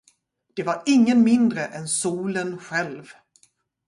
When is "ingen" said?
0.85-1.23